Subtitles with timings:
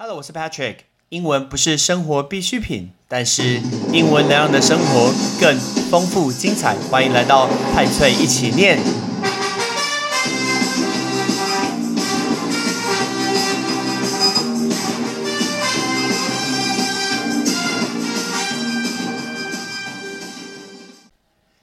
[0.00, 0.76] Hello，我是 Patrick。
[1.08, 3.60] 英文不是生活必需品，但是
[3.92, 5.58] 英文能让你的生活更
[5.90, 6.76] 丰富精彩。
[6.88, 8.78] 欢迎来到派翠一起念。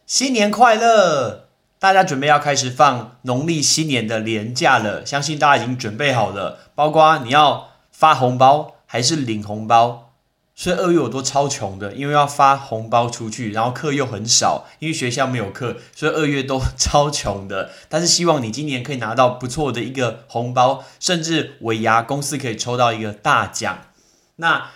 [0.06, 1.46] 新年快乐！
[1.80, 10.12] 大家准备要开始放农历新年的年假了，相信大家已经准备好了，包括你要发红包还是领红包。
[10.58, 17.72] 所以二月我都超穷的，因为要发红包出去，然后课又很少，因为学校没有课，所以二月都超穷的。
[17.90, 23.80] 但是希望你今年可以拿到不错的一个红包，甚至尾牙公司可以抽到一个大奖。
[24.38, 24.68] 那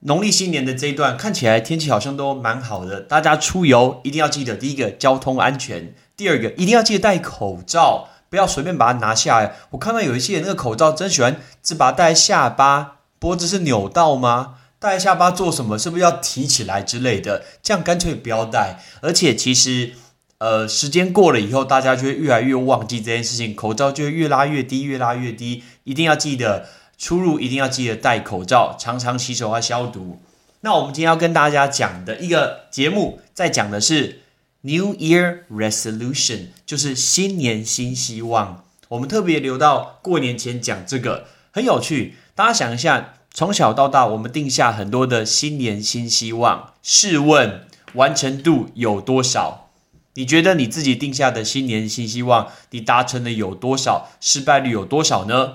[0.00, 9.54] 农历新年的这一段看起来天气好像都蛮好的，大家出游一定要记得第一个交通安全，第二个一定要记得戴口罩，不要随便把它拿下来。
[9.70, 14.56] 我看到有一些人那个口罩真喜欢只把它戴在下巴，脖子是扭到吗？
[14.80, 15.78] 戴在下巴做什么？
[15.78, 17.44] 是不是要提起来之类的？
[17.62, 18.80] 这样干脆不要戴。
[19.00, 19.92] 而且其实，
[20.38, 25.62] 呃，时间过了以后，大家就会越来越忘记这件事情，口罩就会越拉越低，越拉越低。
[25.84, 26.66] 一定要记得
[26.98, 30.20] 出入一定要记得戴口罩，常常洗手要消毒。
[30.62, 34.23] 那我们今天要跟大家讲的一个节目，在讲的是
[34.66, 38.64] New Year Resolution，就是新年新希望。
[38.88, 42.14] 我们特别留到过年前讲这个，很有趣。
[42.34, 43.14] 大家想一下。
[43.36, 46.72] 从小到大，我们定下很多的新年新希望。
[46.84, 49.70] 试问完成度有多少？
[50.14, 54.08] 你觉得你自己定下的新年新希望，你达成的有多少？
[54.20, 55.54] 失败率有多少呢？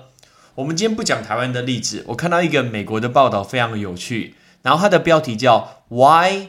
[0.55, 2.03] 我们今天不讲台湾的例子。
[2.09, 4.35] 我看到一个美国的报道，非常有趣。
[4.61, 6.47] 然后它的标题叫 “Why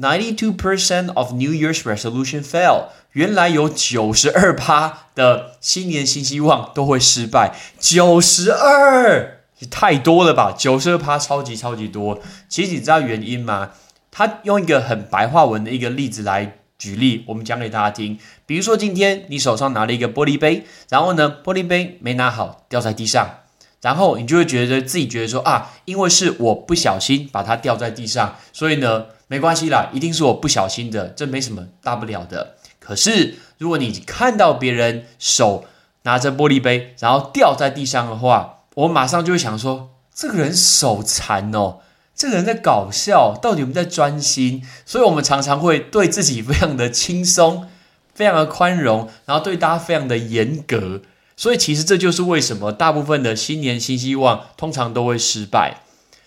[0.00, 2.86] ninety two percent of New Year's resolution fail”。
[3.12, 7.54] 原来有九十二趴的新年新希望都会失败。
[7.78, 9.66] 九十二也。
[9.68, 12.20] 太多了吧，九十二趴，超级超级多。
[12.48, 13.72] 其实你知道原因吗？
[14.10, 18.18] 他用一个很白话文的一个例子来举例，我们讲给大家听。
[18.46, 23.39] 比如说今天你手上拿了一个玻璃杯，然后呢，玻璃杯没拿好掉在地上，
[23.80, 32.56] 然后你就会觉得自己觉得说啊，因为是我不小心把它掉在地上，所以呢没关系啦，一定是我不小心的，这没什么大不了的。
[32.78, 35.64] 可是如果你看到别人手
[36.02, 41.78] 拿着玻璃杯，然后掉在地上的话，我马上就会想说，这个人手残哦，
[42.14, 44.66] 这个人在搞笑，到底有没有在专心？
[44.84, 47.68] 所以，我们常常会对自己非常的轻松，
[48.14, 51.02] 非常的宽容，然后对大家非常的严格。
[51.40, 55.80] 所以，其实这就是为什么大部分的新年新希望通常都会失败。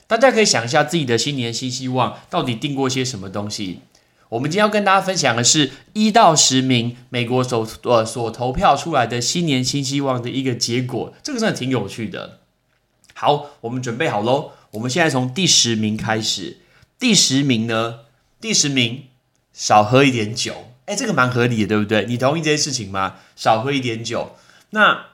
[0.07, 3.81] 大家可以想一下自己的新年新希望到底定过些什么东西。
[4.29, 12.39] 我们今天要跟大家分享的是一到十名美国所呃所投票出来的新年新希望的一个结果，这个真的挺有趣的。
[13.13, 14.53] 好，我们准备好喽。
[14.71, 16.57] 我们现在从第十名开始。
[16.97, 17.99] 第十名呢？
[18.41, 19.03] 第十名
[19.53, 20.69] 少喝一点酒。
[20.85, 22.05] 哎，这个蛮合理的，对不对？
[22.07, 23.17] 你同意这件事情吗？
[23.35, 24.35] 少喝一点酒。
[24.73, 25.05] 那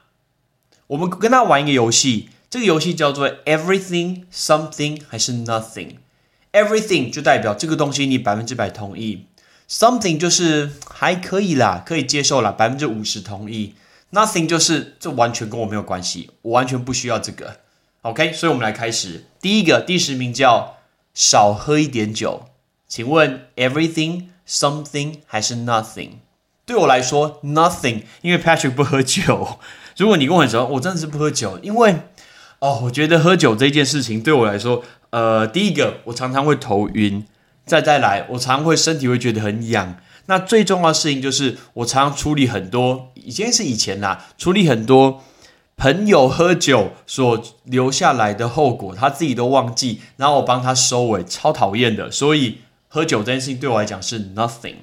[0.88, 9.26] 我们跟他玩一个游戏，这个游戏叫做 Everything Something 还是 Nothing？Everything 就代表这个东西你百分之百同意
[9.68, 13.74] ，something 就是还可以啦，可以接受啦，百分之五十同意。
[14.12, 17.60] Nothing 就是这完全跟我没有关系，我完全不需要这个。
[18.02, 19.26] OK，所以我们来开始。
[19.40, 20.78] 第一个第十名叫
[21.12, 22.46] 少喝一点酒，
[22.88, 26.12] 请问 Everything something 还是 Nothing？
[26.70, 29.58] 对我来说 Nothing，因为 Patrick 不喝酒。
[29.96, 31.96] 如果你跟我很熟，我真的是不喝酒，因为
[32.60, 34.84] 哦，我觉得喝酒这件事情对我来说。
[35.10, 37.26] 呃，第一个，我常常会头晕，
[37.66, 39.96] 再再来，我常会身体会觉得很痒。
[40.26, 45.24] 那最重要的事情就是，我常常处理很多，以前是以前啦，处理很多
[45.76, 52.08] 朋友喝酒所留下来的后果，他自己都忘记，然后我帮他收尾，超讨厌的。
[52.12, 54.76] 所以喝酒这件事情对我来讲是 nothing。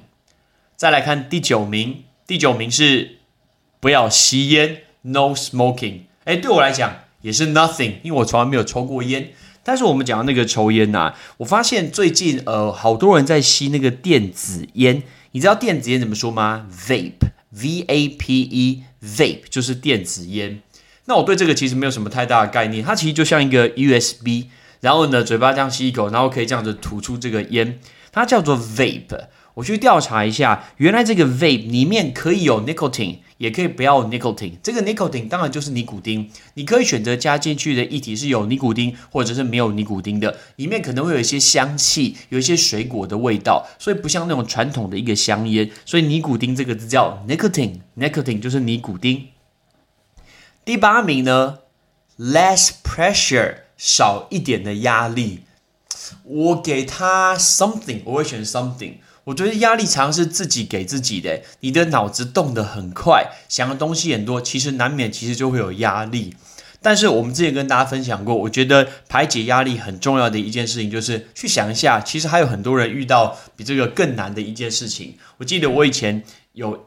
[0.78, 3.18] 再来看第九名，第九名是
[3.80, 6.02] 不要吸烟，no smoking。
[6.26, 9.32] 哎，对我来讲也是 nothing，因为我从来没有抽过烟。
[9.64, 15.01] 但是我们讲到那个抽烟呐，我发现最近呃，好多人在吸那个电子烟。
[15.31, 20.62] 你知道电子烟怎么说吗？Vape，V A P E，Vape 就是电子烟。
[21.06, 22.84] 那我对这个其实没有什么太大的概念。
[22.84, 24.46] 它其实就像一个 USB，
[24.81, 27.80] 然后呢，嘴巴这样吸一口，然后可以这样子吐出这个烟，
[28.12, 29.28] 它叫做 Vape。
[29.57, 33.18] 我去调查一下，原来这个 Vape 里面可以有 nicotine。
[33.38, 49.27] 也可以不要 nicotine，这个 nicotine 当然就是尼古丁，你可以选择加进去的液体是有尼古丁或者是没有尼古丁的，里面可能会有一些香气，有一些水果的味道，所以不像那种传统的一个香烟，所以尼古丁这个字叫 nicotine，nicotine 就是尼古丁。
[50.65, 51.60] 第八名呢
[52.18, 55.42] ，less pressure 少一点的压力。
[56.24, 58.94] 我给他 something，我会选 something。
[59.27, 66.33] 我觉得压力常常是自己给自己的，你的脑子动得很快，想的东西很多，其实难免其实就会有压力。
[66.81, 75.18] 但是我们之前跟大家分享过，我觉得排解压力很重要的一件事情，就是去想一下，其实还有很多人遇到比这个更难的一件事情。
[75.39, 76.85] 我记得我以前有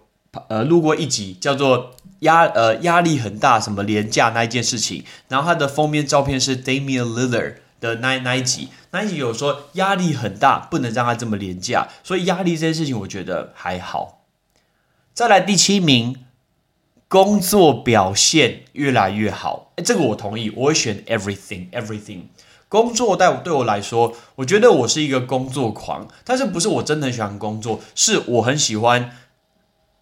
[0.48, 14.25] 呃录过一集，叫做压呃压力很大什么廉价那一件事情，然后它的封面照片是 Damian Lillard 的那那一集，那一集有说压力很大，不能让它这么廉价，所以压力这件事情我觉得还好。
[15.15, 16.25] 再来第七名。
[17.11, 22.27] 工作表现越来越好，哎，这个我同意，我会选 everything everything。
[22.69, 29.11] 工作对对我来说，我觉得我是一个工作狂，但是不是我真的很喜欢工作，是我很喜欢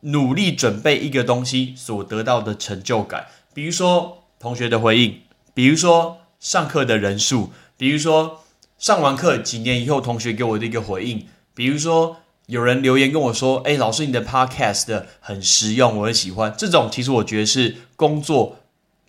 [0.01, 3.29] 努力准备一个东西所得到的成就感。
[3.55, 5.23] 比如说同学的回应，
[5.55, 8.45] 比如说上课的人数，比如说
[8.77, 12.19] 上完课几年以后同学给我的一个回应，比如说。
[12.49, 18.61] 有人留言跟我说：“哎，老师，你的 podcast 很实用，我很喜欢。”这种其实我觉得是工作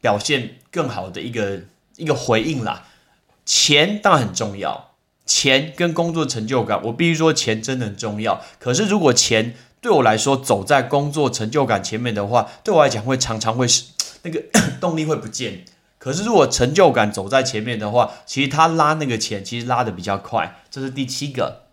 [0.02, 1.62] 表现更好的一个
[1.96, 2.88] 一个回应啦。
[3.46, 4.92] 钱当然很重要，
[5.26, 8.42] 钱跟工作成就感，我必须说钱真的很重要。
[8.60, 13.86] 可是如果钱对我来说走在工作成就感前面的话，对我来讲会常常会是
[14.24, 14.44] 那个
[14.82, 15.64] 动力会不见。
[16.00, 20.62] 可是如果成就感走在前面的话，其实他拉那个钱其实拉的比较快。
[20.72, 21.64] 这是第七个。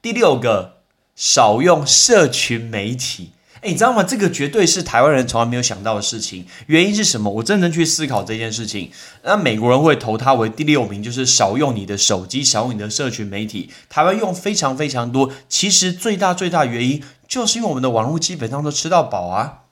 [0.00, 0.76] 第六个，
[1.14, 3.32] 少用社群媒体。
[3.62, 4.04] 哎，你知道吗？
[4.04, 6.46] 这个绝对是台湾人从来没有想到的事情。
[6.66, 7.28] 原因是什么？
[7.28, 8.92] 我真去思考这件事情。
[9.24, 13.72] 那美国人会投他为第六名，就是少用你的手机，少用你的社群媒体。
[13.88, 15.32] 台湾用非常非常多。
[15.48, 19.62] 其实最大最大原因，就是因为我们的网络基本上都吃到饱啊。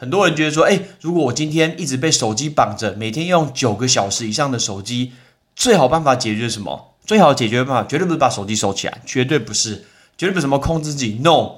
[0.00, 5.12] 很多人觉得说，哎，如果我今天一直被手机绑着，每天用九个小时以上的手机，
[5.54, 6.94] 最好办法解决什么？
[7.04, 9.84] 最好解决办法绝对不是把手机收起来，绝对不是，
[10.16, 11.56] 绝对不是什么控制自己，no，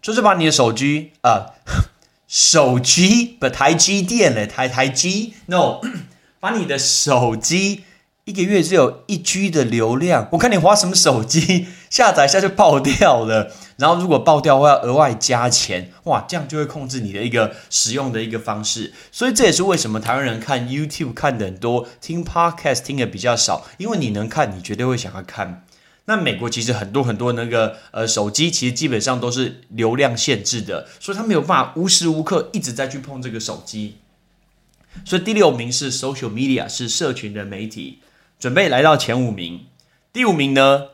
[0.00, 1.48] 就是把你的手机啊，
[2.26, 5.82] 手机不台积电嘞，台台机，no，
[6.40, 7.84] 把你的手机。
[8.24, 18.92] 一个月只有一 G 的流量，我看你花什么手机下载一下就爆掉了，然后如果爆掉，我要额外加钱，哇，这样就会控制你的一个使用的一个方式。
[19.10, 25.64] 所以这也是为什么台湾人看 YouTube 看的很多，听 Podcast 听的比较少，因为你能看，你绝对会想要看。
[26.04, 33.96] 那美国其实很多很多那个呃手机，其实基本上都是流量限制的，所以他没有办法无时无刻一直在去碰这个手机。
[35.04, 37.98] 所以第六名是 Social Media，是社群的媒体。
[38.42, 39.66] 准备来到前五名，
[40.12, 40.86] 第五名呢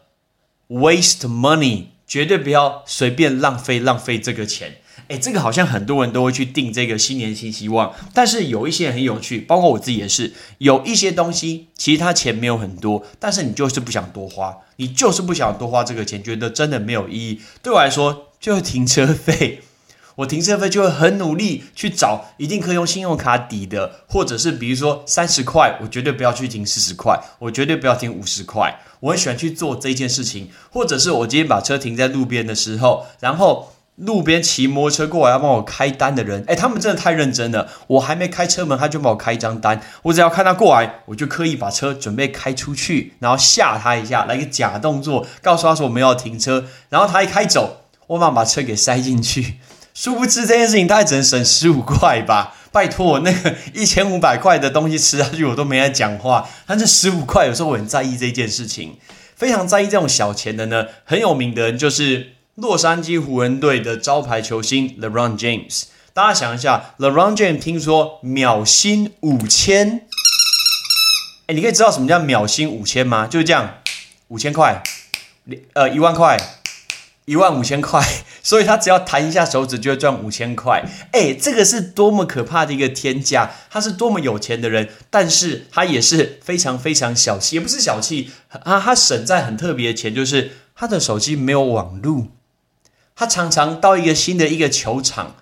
[0.68, 4.82] ？Waste money，绝对不要随便浪费浪费这个钱。
[5.08, 17.40] 哎，这个好像很多人都会去定这个新年新希望，但是有一些很有趣，包括我自己也是，有一些东西其实它钱没有很多，但是你就是不想多花，你就是不想多花这个钱，觉得真的没有意义。
[17.62, 19.62] 对我来说，就是停车费。
[20.18, 28.80] 我停车费就会很努力去找，一定可以用信用卡抵的，或者是比如说三十块，我绝对不要去停四十块，我绝对不要停五十块。
[28.98, 37.68] 我很喜欢去做这件事情，或者是我今天把车停在路边的时候，然后路边骑摩托车过来要帮我开单的人，哎，他们真的太认真了。
[37.86, 39.80] 我还没开车门，他就帮我开一张单。
[40.02, 46.64] 我只要看他过来，我就刻意把车准备开出去，然后吓他一下，来个假动作，告诉他说我们要停车。
[46.88, 49.54] 然后他一开走，我马上把车给塞进去。
[50.00, 52.54] 殊不知这件事情，他只能省十五块吧？
[52.70, 56.48] 拜托，那个一千五百块的东西吃下去，我都没在讲话。
[56.66, 58.96] 但是十五块，有时候我很在意这件事情，
[59.34, 60.86] 非常在意这种小钱的呢。
[61.04, 65.86] 很有名的人就是洛杉矶湖人队的招牌球星 LeBron James。
[66.12, 70.02] 大家想一下，LeBron James 听说秒薪五千，
[71.48, 73.26] 哎，你可以知道什么叫秒薪五千吗？
[73.26, 73.78] 就是这样，
[74.28, 74.80] 五千块，
[75.72, 76.38] 呃，一万块。
[77.24, 78.02] 一万五千块，
[78.48, 80.82] 所以他只要弹一下手指就会赚五千块。
[81.12, 83.50] 哎，这个是多么可怕的一个天价！
[83.68, 92.28] 他是多么有钱的人，但是他也是非常非常小气，也不是小气啊，他省在很特别的钱，就是他的手机没有网路，
[93.14, 95.34] 他常常到一个新的一个球场。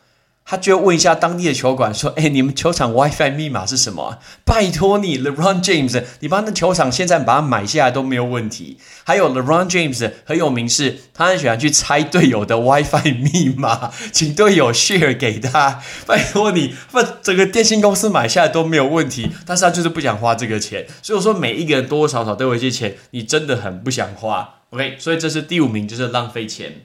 [0.48, 4.18] 他就问一下当地的球馆说：“哎，你们球场 WiFi 密码是什么？
[4.44, 8.78] 拜托你，LeBron James，你把那球场现在把它买下来都没有问题。
[9.02, 15.82] 还有 LeBron James 很有名，是他很喜欢去猜队友的 WiFi 密码，请队友 share 给他。
[16.06, 20.86] 拜托你，把整个电信公司买下来都没有问题，但是他就是不想花这个钱。
[21.02, 24.60] 所以我说，每一个人多多少少都有一些钱，你真的很不想花。
[24.70, 26.82] OK，所以这是第五名，就是浪费钱。”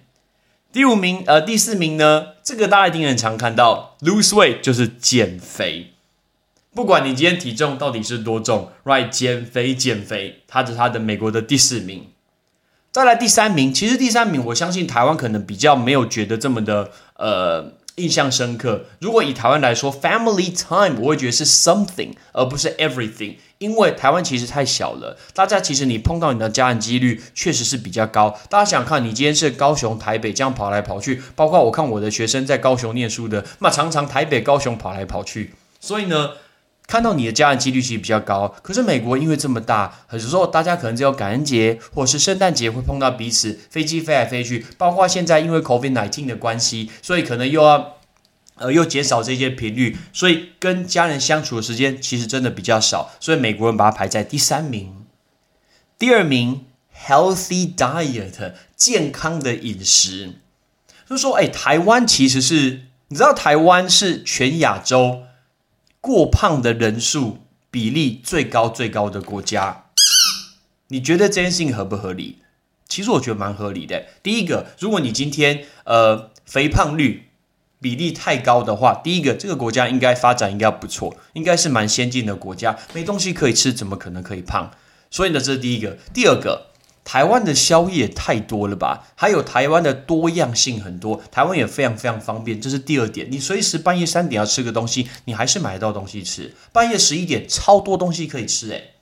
[0.73, 2.27] 第五名，呃，第四名呢？
[2.41, 5.91] 这个大家一定很常看到，lose weight 就是减肥。
[6.73, 9.09] 不管你今天体重到底是多重，right？
[9.09, 12.07] 减肥减肥，它是它的美国的第四名。
[12.93, 18.85] 再来第三名，其实第三名我相信台湾可能比较没有觉得这么的呃印象深刻。
[18.99, 28.35] 如果以台湾来说，family time 我会觉得是 something 而不是 everything，因为台湾其实太小了，大家其实你碰到你的家人几率确实是比较高。
[28.49, 36.31] 大家想看，你今天是高雄、台北这样跑来跑去，包括我看我的学生在高雄念书的，那常常台北、高雄跑来跑去，所以呢。
[36.87, 47.95] 看到你的家人几率其实比较高，可是美国因为这么大，很多时候大家可能只有感恩节或是圣诞节会碰到彼此，飞机飞来飞去，包括现在因为 COVID nineteen 的关系，所以可能又要
[48.55, 55.05] 呃又减少这些频率，所以跟家人相处的时间其实真的比较少，所以美国人把它排在第三名。
[55.97, 56.65] 第二名
[56.95, 60.35] ，healthy diet，健康的饮食，
[61.09, 65.23] 就说，哎，台湾其实是你知道台湾是全亚洲。
[66.03, 69.85] 过胖的人数比例最高最高的国家，
[70.87, 72.39] 你觉得这件事情合不合理？
[72.89, 74.07] 其实我觉得蛮合理的。
[74.23, 77.29] 第一个，如果你今天呃肥胖率
[77.81, 84.71] 比例太高的话，第一个这个国家应该发展应该不错，应该是蛮先进的国家，没东西可以吃，怎么可能可以胖？
[85.09, 85.97] 所以呢，这是第一个。
[86.13, 86.67] 第二个。
[87.03, 89.07] 台湾的宵夜太多了吧？
[89.15, 93.27] 还有台湾的多样性很多，台湾也非常非常方便，这是第二点。
[93.31, 96.53] 你随时半夜三点要吃个东西，你还是买得到东西吃。
[96.71, 98.93] 半夜十一点超多东西可以吃，诶。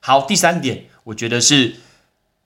[0.00, 1.76] 好，第三点，我觉得是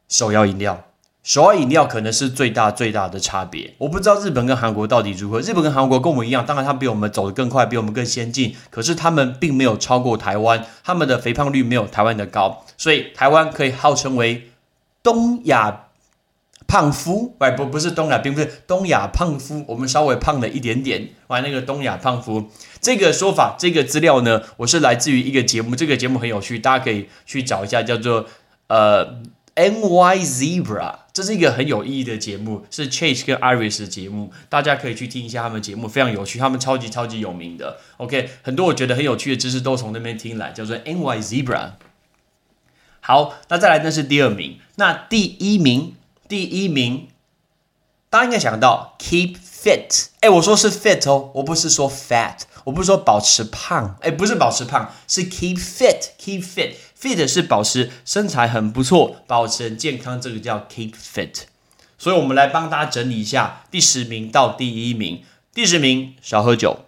[0.08, 0.89] 手摇饮料。
[1.22, 3.74] 手摇饮料可能是最大最大的差别。
[3.78, 5.40] 我不知道日本跟韩国到底如何。
[5.40, 8.54] 日本跟韩国跟我们一样，当然他比我们走得更快，比我们更先进。
[8.70, 14.46] 可是他们并没有超过台湾，他们的肥胖率没有台湾的高，所以台湾可以号称为。
[15.02, 15.86] 东亚
[16.66, 21.08] 胖夫，哎不不是东亚，并不是东亚胖夫，我们稍微胖了一点点。
[21.28, 22.50] 玩那个东亚胖夫
[22.82, 28.26] 这个说法，这个资料呢，我是来自于一个节目，这个节目很有趣，大家可以去找一下，叫做
[28.66, 29.22] 呃
[29.54, 37.76] NY Zebra，这是一个很有意义的节目，是 Chase 跟 Iris 的节目，大家可以去听一下他们节目，非常有趣，他们超级超级有名的。
[37.98, 41.72] OK，很多我觉得很有趣的知识都从那边听来，叫做 NY Zebra。
[43.00, 44.60] 好，那再来，那是第二名。
[44.76, 45.94] 那第一名，
[46.26, 47.08] 第一名，
[48.10, 50.08] 大家应该想到 keep fit。
[50.18, 53.96] 哎，我说是 fit 哦，我不是说 fat，我不是说保持胖。
[54.00, 56.74] 哎，不是保持胖，是 keep fit，keep fit。
[57.00, 61.42] fit 是保持身材很不错，保持健康，这个叫 keep fit。
[61.96, 65.22] 所以，我们来帮大家整理一下，第十名到第一名。
[65.54, 66.80] 第十名少喝酒，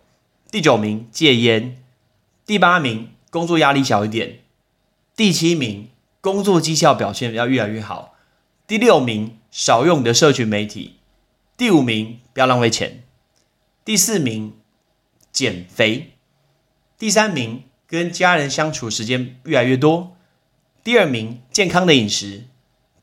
[0.51, 1.77] 第九名戒烟，
[2.45, 4.41] 第八名工作压力小一点，
[5.15, 5.89] 第七名。
[6.21, 8.15] 工作绩效表现要越来越好。
[8.67, 10.99] 第六名，少用你的社群媒体。
[11.63, 13.05] 第五名，不要浪费钱。
[13.85, 14.55] 第四名，
[15.31, 16.15] 减肥。
[16.99, 20.17] 第三名，跟家人相处时间越来越多。
[20.83, 22.47] 第二名，健康的饮食。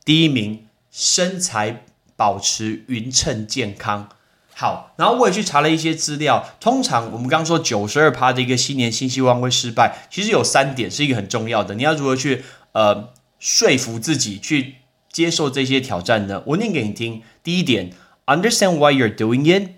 [0.04, 1.86] 第一名，身材
[2.18, 4.10] 保持匀称健康。
[4.54, 6.46] 好，然后我也去查了一些资料。
[6.60, 11.76] 通常我们刚刚说九十二趴的一个新年新希望会失败，其实有三点是一个很重要的。
[11.76, 12.44] 你要如何去？
[12.74, 14.76] 呃，说服自己去
[15.10, 16.44] 接受这些挑战呢？
[16.48, 17.24] 我念给你听。
[17.42, 17.94] 第一点
[18.30, 19.72] ，understand why you're doing it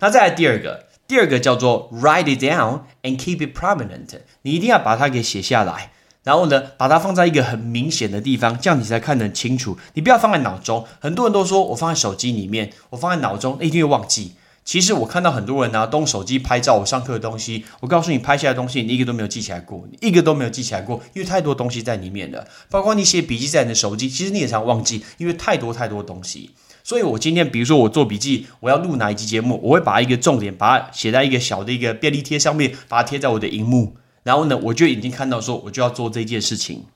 [0.00, 0.86] 那再来第二个。
[1.08, 5.91] 第二个叫做 write it down and keep it prominent，你一定要把它给写下来，
[6.24, 9.76] 然后呢，把它放在一个很明显的地方，这样你才看得清楚。
[9.94, 14.32] 你不要放在脑中，很多人都说我放在手机里面，我放在脑中一定会忘记。
[14.64, 22.46] 其实我看到很多人拿动手机拍照，我上课的东西，我告诉你，拍下来的东西你一个都没有记起来过，你一个都没有记起来过，因为太多东西在里面了。
[22.70, 26.50] 包括你写笔记在你的手机，其实你也常忘记，因为太多太多东西。
[26.84, 36.86] 所以，我今天比如说我做笔记，我要录哪一集节目，我会把一个重点把它写在一个小的一个便利贴上面，把它贴在我的荧幕，然后呢，我就已经看到说我就要做这件事情。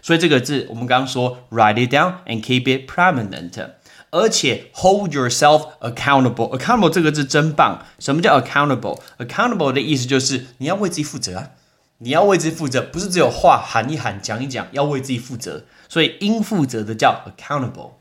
[0.00, 3.70] 所以这个字我们刚刚说 write it down and keep it prominent，
[4.10, 6.56] 而且 hold yourself accountable。
[6.56, 7.84] accountable 这个字真棒。
[7.98, 11.50] 什么叫 accountable？accountable 的意思就是你要为自己负责啊，
[11.98, 15.64] 你要为自己负责，不是只有话喊一喊讲一讲，要为自己负责。
[15.88, 17.92] 所以应负责的叫 accountable。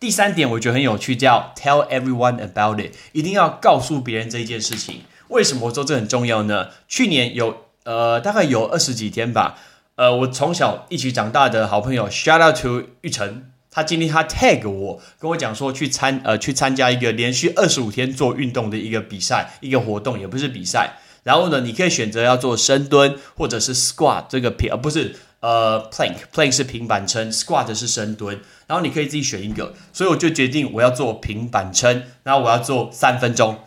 [0.00, 5.02] 第三点我觉得很有趣，叫 tell everyone about it，一定要告诉别人这件事情。
[5.28, 6.68] 为什么我说这很重要呢？
[6.88, 9.58] 去年有呃大概有二十几天吧，
[9.96, 13.50] 呃我从小一起长大的好朋友，shout out to 玉成。
[13.70, 20.96] 他今天他 tag 我，跟我讲说去参呃去参加一个连续二十五天做运动的一个比赛，一个活动，也不是比赛。
[21.22, 28.40] 然后呢，你可以选择要做深蹲或者是 squat 这个平，而不是呃 plank，plank 是平板撑，squat 是深蹲。
[28.66, 33.58] 然后你可以自己选一个，所以我就决定我要做平板撑，然后我要做三分钟，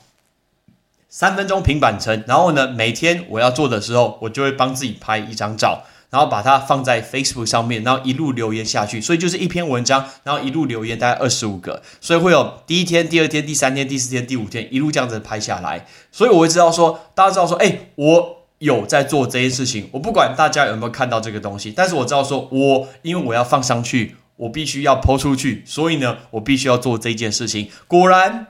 [1.12, 2.24] 三分钟平板撑。
[2.26, 5.84] 然后呢，每天我要做的时候，我就会帮自己拍一张照。
[6.10, 27.70] 然后把它放在 Facebook 上面，然后一路留言下去，所以就是一篇文章，然后一路留言，大概二十五个，所以会有第一天、第二天、第三天、第四天、第五天，一路这样子拍下来，所以我会知道说，大家知道说，哎，我有在做这件事情，我不管大家有没有看到这个东西，但是我知道说，我因为我要放上去，我必须要抛出去，所以呢，我必须要做这件事情。
[27.88, 28.48] 果然，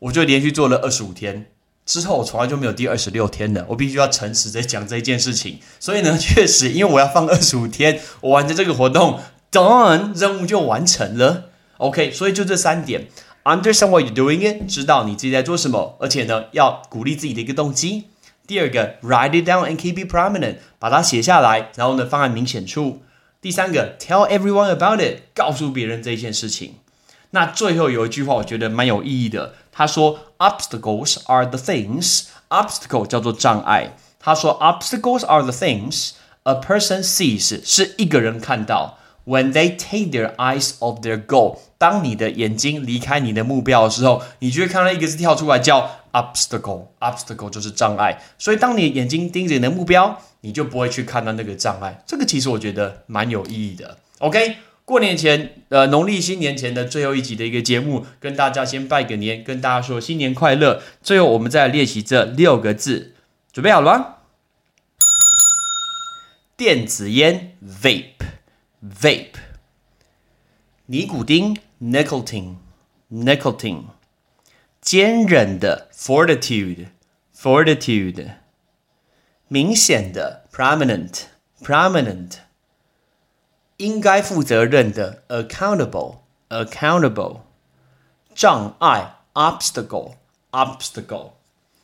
[0.00, 1.46] 我就连续做了二十五天。
[1.86, 5.58] 之后我从来就没有第二十六天了，我必须要诚实的讲这件事情。
[5.78, 9.20] 所以呢， 确实，因为我要放二十五天，我完成这个活动
[9.52, 11.50] ，done，任务就完成了。
[11.76, 13.08] OK，所以就这三点
[13.44, 18.04] ：understand what you're doing，知道你自己在做什么，而且呢，要鼓励自己的一个动机。
[18.46, 23.02] 第二个，write it down and keep it prominent，把它写下来，然后呢，放在明显处。
[23.42, 26.76] 第三个，tell everyone about it，告诉别人这件事情。
[27.30, 29.54] 那最后有一句话，我觉得蛮有意义的。
[29.76, 32.26] 他说：“Obstacles are the things.
[32.48, 33.96] Obstacle 叫做障碍。
[34.20, 36.12] 他说：‘Obstacles are the things
[36.44, 38.98] a person sees 是一个人看到。
[39.26, 46.86] When they take their eyes off their goal，当你的眼睛离开你的目标的时候，你就会看到一个字跳出来叫 obstacle。
[47.00, 48.22] obstacle 就是障碍。
[48.38, 52.02] 所以当你眼睛盯着你的目标，你就不会去看到那个障碍。
[52.06, 53.98] 这个其实我觉得蛮有意义的。
[54.20, 60.82] OK。”过年前，呃，农历新年前的最后一集的一个节目，跟大家先拜个年，跟大家说新年快乐。
[61.02, 63.14] 最后，我们再来练习这六个字，
[63.50, 64.16] 准备好了吗？
[66.56, 69.30] 电子烟，vape，vape；
[70.86, 73.84] 尼古丁，nicotine，nicotine；
[74.82, 78.32] 坚韧的，fortitude，fortitude；
[79.48, 82.43] 明显的，prominent，prominent。
[83.78, 87.40] 应该负责任的，accountable，accountable，
[88.34, 91.32] 障碍，obstacle，obstacle。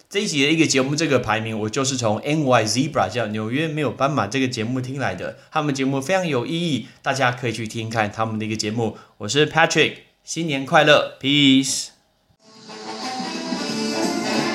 [0.09, 5.38] 这一集的一个节目，这个排名我就是从 N Y Zebra 叫纽约没有斑马这个节目听来的。
[5.53, 8.98] 他们节目非常有意义，大家可以去听看他们的一个节目。
[9.18, 11.90] 我是 Patrick，新年快乐，Peace。